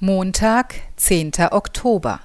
Montag, 0.00 0.76
10. 0.94 1.32
Oktober. 1.50 2.20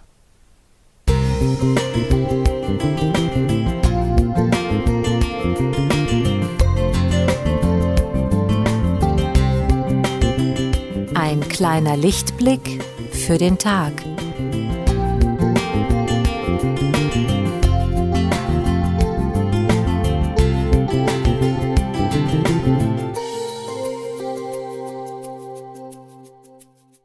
Ein 11.16 11.40
kleiner 11.50 11.98
Lichtblick 11.98 12.84
für 13.12 13.40
den 13.40 13.58
Tag. 13.58 13.94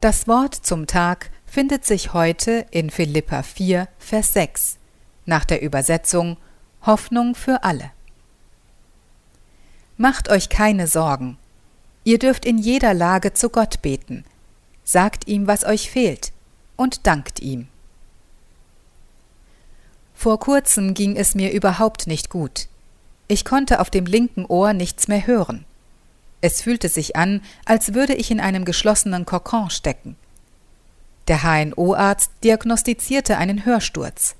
Das 0.00 0.28
Wort 0.28 0.54
zum 0.54 0.86
Tag 0.86 1.28
findet 1.44 1.84
sich 1.84 2.12
heute 2.12 2.66
in 2.70 2.88
Philippa 2.88 3.42
4, 3.42 3.88
Vers 3.98 4.32
6 4.32 4.78
nach 5.26 5.44
der 5.44 5.60
Übersetzung 5.60 6.36
Hoffnung 6.86 7.34
für 7.34 7.64
alle. 7.64 7.90
Macht 9.96 10.30
euch 10.30 10.50
keine 10.50 10.86
Sorgen. 10.86 11.36
Ihr 12.04 12.20
dürft 12.20 12.46
in 12.46 12.58
jeder 12.58 12.94
Lage 12.94 13.34
zu 13.34 13.50
Gott 13.50 13.82
beten. 13.82 14.24
Sagt 14.84 15.26
ihm, 15.26 15.48
was 15.48 15.64
euch 15.64 15.90
fehlt, 15.90 16.30
und 16.76 17.08
dankt 17.08 17.40
ihm. 17.40 17.66
Vor 20.14 20.38
kurzem 20.38 20.94
ging 20.94 21.16
es 21.16 21.34
mir 21.34 21.50
überhaupt 21.50 22.06
nicht 22.06 22.30
gut. 22.30 22.68
Ich 23.26 23.44
konnte 23.44 23.80
auf 23.80 23.90
dem 23.90 24.06
linken 24.06 24.46
Ohr 24.46 24.74
nichts 24.74 25.08
mehr 25.08 25.26
hören. 25.26 25.64
Es 26.40 26.62
fühlte 26.62 26.88
sich 26.88 27.16
an, 27.16 27.42
als 27.64 27.94
würde 27.94 28.14
ich 28.14 28.30
in 28.30 28.40
einem 28.40 28.64
geschlossenen 28.64 29.26
Kokon 29.26 29.70
stecken. 29.70 30.16
Der 31.26 31.42
HNO-Arzt 31.42 32.30
diagnostizierte 32.44 33.36
einen 33.36 33.66
Hörsturz. 33.66 34.34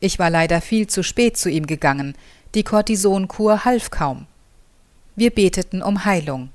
Ich 0.00 0.18
war 0.18 0.30
leider 0.30 0.60
viel 0.60 0.86
zu 0.86 1.02
spät 1.02 1.36
zu 1.36 1.50
ihm 1.50 1.66
gegangen, 1.66 2.16
die 2.54 2.64
Cortisonkur 2.64 3.64
half 3.64 3.90
kaum. 3.90 4.26
Wir 5.16 5.30
beteten 5.30 5.82
um 5.82 6.04
Heilung. 6.04 6.50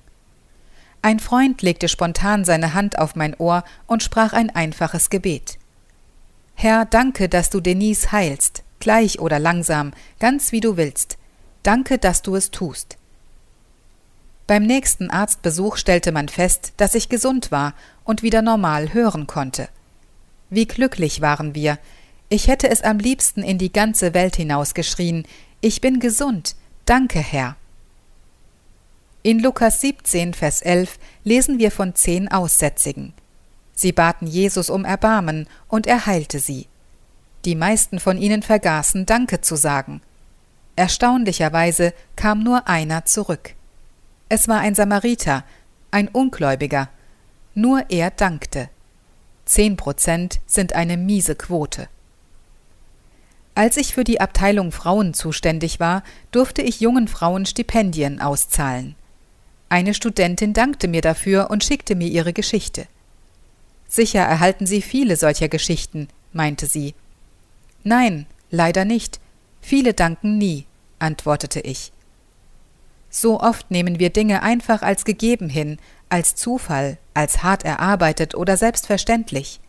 Ein 1.02 1.19
Freund 1.19 1.61
legte 1.61 1.89
spontan 1.89 2.45
seine 2.45 2.73
Hand 2.73 2.97
auf 2.97 3.15
mein 3.15 3.35
Ohr 3.35 3.63
und 3.87 4.02
sprach 4.02 4.33
ein 4.33 4.49
einfaches 4.49 5.09
Gebet. 5.09 5.59
Herr, 6.55 6.85
danke, 6.85 7.27
dass 7.30 7.49
du 7.49 7.59
Denise 7.59 8.11
heilst, 8.11 8.63
gleich 8.80 9.19
oder 9.19 9.39
langsam, 9.39 9.91
ganz 10.19 10.52
wie 10.52 10.61
du 10.61 10.77
willst. 10.77 11.17
Danke, 11.61 11.97
dass 11.97 12.21
du 12.21 12.35
es 12.35 12.52
tust. 12.52 12.97
Beim 14.45 14.63
nächsten 14.63 15.09
Arztbesuch 15.09 15.77
stellte 15.77 16.11
man 16.11 16.27
fest, 16.27 16.73
dass 16.77 16.95
ich 16.95 17.09
gesund 17.09 17.52
war 17.52 17.73
und 18.03 18.23
wieder 18.23 18.41
normal 18.41 18.94
hören 18.94 19.25
konnte. 19.25 19.69
Wie 20.49 20.66
glücklich 20.66 21.22
waren 21.22 21.55
wir. 21.55 21.80
Ich 22.30 22.47
hätte 22.47 22.69
es 22.69 22.81
am 22.81 22.99
liebsten 22.99 23.41
in 23.41 23.58
die 23.58 23.71
ganze 23.71 24.14
Welt 24.14 24.36
hinausgeschrien. 24.36 25.25
Ich 25.61 25.81
bin 25.81 25.99
gesund. 25.99 26.55
Danke, 26.86 27.19
Herr. 27.19 27.55
In 29.21 29.39
Lukas 29.39 29.80
17, 29.80 30.33
Vers 30.33 30.61
11 30.61 30.99
lesen 31.23 31.58
wir 31.58 31.71
von 31.71 31.95
zehn 31.95 32.30
Aussätzigen. 32.30 33.14
Sie 33.73 33.94
baten 33.94 34.27
Jesus 34.27 34.69
um 34.69 34.83
Erbarmen, 34.83 35.47
und 35.69 35.88
er 35.88 36.05
heilte 36.05 36.39
sie. 36.39 36.67
Die 37.45 37.55
meisten 37.55 37.99
von 37.99 38.17
ihnen 38.17 38.44
vergaßen 38.44 39.05
Danke 39.05 39.39
zu 39.39 39.55
sagen. 39.55 40.02
Erstaunlicherweise 40.75 41.94
kam 42.16 42.44
nur 42.44 42.67
einer 42.67 43.05
zurück. 43.05 43.55
Es 44.36 44.48
war 44.48 44.62
ein 44.62 44.73
Samariter, 44.73 45.44
ein 45.92 46.08
Ungläubiger. 46.08 46.89
Nur 47.53 47.86
er 47.89 48.09
dankte. 48.09 48.67
Zehn 49.45 49.78
Prozent 49.78 50.39
sind 50.48 50.73
eine 50.73 50.98
miese 50.98 51.36
Quote. 51.36 51.88
Als 53.54 53.78
ich 53.78 53.94
für 53.94 54.04
die 54.04 54.20
Abteilung 54.20 54.72
Frauen 54.72 55.14
zuständig 55.14 55.80
war, 55.80 56.02
durfte 56.31 56.64
ich 56.64 56.80
jungen 56.80 57.08
Frauen 57.08 57.45
Stipendien 57.45 58.22
auszahlen. 58.22 58.95
Eine 59.70 59.93
Studentin 59.93 60.54
dankte 60.54 60.88
mir 60.88 61.02
dafür 61.02 61.52
und 61.52 61.64
schickte 61.64 61.93
mir 61.93 62.08
ihre 62.08 62.33
Geschichte. 62.33 62.88
Sicher 63.88 64.22
erhalten 64.22 64.66
Sie 64.66 64.82
viele 64.82 65.16
solcher 65.16 65.48
Geschichten, 65.48 66.08
meinte 66.32 66.66
sie. 66.66 66.95
Nein, 67.83 68.26
leider 68.49 68.83
nicht. 68.83 69.20
Viele 69.61 69.93
danken 69.93 70.39
nie, 70.39 70.66
antwortete 70.98 71.60
ich. 71.60 71.92
So 73.15 73.39
oft 73.39 73.69
nehmen 73.69 73.99
wir 73.99 74.09
Dinge 74.09 74.41
einfach 74.41 74.81
als 74.81 75.05
gegeben 75.05 75.47
hin, 75.47 75.77
als 76.09 76.33
Zufall, 76.33 76.97
als 77.13 77.43
hart 77.43 77.63
erarbeitet 77.63 78.33
oder 78.33 78.57
selbstverständlich. 78.57 79.59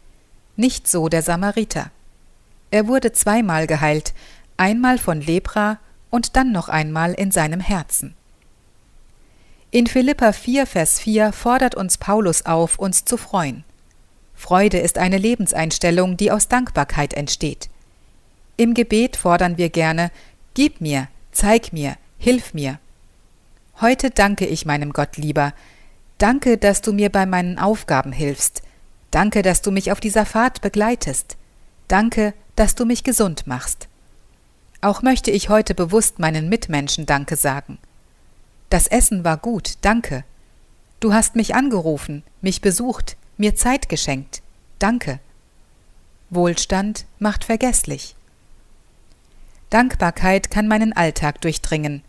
Nicht 0.56 0.88
so 0.88 1.10
der 1.10 1.20
Samariter. 1.20 1.90
Er 2.70 2.88
wurde 2.88 3.12
zweimal 3.12 3.66
geheilt, 3.66 4.14
einmal 4.56 4.96
von 4.96 5.20
Lepra 5.20 5.78
und 6.08 6.36
dann 6.36 6.52
noch 6.52 6.70
einmal 6.70 7.12
in 7.12 7.30
seinem 7.30 7.60
Herzen. 7.60 8.14
In 9.70 9.88
Philippa 9.88 10.32
4, 10.32 10.66
Vers 10.66 10.98
4 11.00 11.30
fordert 11.32 11.74
uns 11.74 11.98
Paulus 11.98 12.46
auf, 12.46 12.78
uns 12.78 13.04
zu 13.04 13.18
freuen. 13.18 13.64
Freude 14.34 14.78
ist 14.78 14.96
eine 14.96 15.18
Lebenseinstellung, 15.18 16.16
die 16.16 16.30
aus 16.30 16.48
Dankbarkeit 16.48 17.12
entsteht. 17.12 17.68
Im 18.56 18.72
Gebet 18.72 19.16
fordern 19.16 19.58
wir 19.58 19.68
gerne, 19.68 20.10
Gib 20.54 20.80
mir, 20.80 21.08
zeig 21.30 21.74
mir, 21.74 21.96
hilf 22.16 22.54
mir. 22.54 22.78
Heute 23.80 24.10
danke 24.10 24.46
ich 24.46 24.66
meinem 24.66 24.92
Gott 24.92 25.16
lieber. 25.16 25.52
Danke, 26.18 26.58
dass 26.58 26.80
du 26.80 26.92
mir 26.92 27.10
bei 27.10 27.26
meinen 27.26 27.58
Aufgaben 27.58 28.12
hilfst. 28.12 28.62
Danke, 29.10 29.42
dass 29.42 29.62
du 29.62 29.72
mich 29.72 29.90
auf 29.90 29.98
dieser 29.98 30.24
Fahrt 30.24 30.60
begleitest. 30.60 31.36
Danke, 31.88 32.34
dass 32.54 32.76
du 32.76 32.84
mich 32.84 33.02
gesund 33.02 33.48
machst. 33.48 33.88
Auch 34.80 35.02
möchte 35.02 35.32
ich 35.32 35.48
heute 35.48 35.74
bewusst 35.74 36.20
meinen 36.20 36.48
Mitmenschen 36.48 37.04
Danke 37.04 37.34
sagen. 37.34 37.78
Das 38.70 38.86
Essen 38.86 39.24
war 39.24 39.38
gut, 39.38 39.74
danke. 39.80 40.24
Du 41.00 41.12
hast 41.12 41.34
mich 41.34 41.56
angerufen, 41.56 42.22
mich 42.42 42.60
besucht, 42.60 43.16
mir 43.36 43.56
Zeit 43.56 43.88
geschenkt. 43.88 44.42
Danke. 44.78 45.18
Wohlstand 46.30 47.06
macht 47.18 47.44
vergesslich. 47.44 48.14
Dankbarkeit 49.70 50.50
kann 50.50 50.68
meinen 50.68 50.92
Alltag 50.92 51.40
durchdringen 51.40 52.03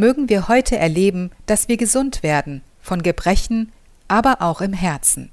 mögen 0.00 0.28
wir 0.28 0.48
heute 0.48 0.76
erleben, 0.76 1.30
dass 1.46 1.68
wir 1.68 1.76
gesund 1.76 2.24
werden, 2.24 2.62
von 2.80 3.02
Gebrechen, 3.02 3.70
aber 4.08 4.42
auch 4.42 4.60
im 4.60 4.72
Herzen. 4.72 5.30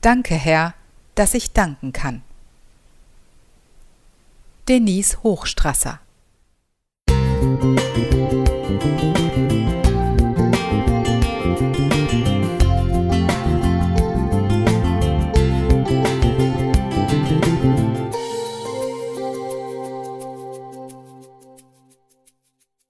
Danke, 0.00 0.34
Herr, 0.34 0.72
dass 1.14 1.34
ich 1.34 1.52
danken 1.52 1.92
kann. 1.92 2.22
Denise 4.68 5.22
Hochstrasser 5.22 6.00
Musik 7.10 8.11